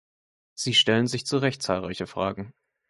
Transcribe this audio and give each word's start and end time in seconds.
Sie 0.55 0.73
stellen 0.73 1.05
sich 1.05 1.27
zu 1.27 1.37
Recht 1.37 1.61
zahlreiche 1.61 2.07
Fragen. 2.07 2.55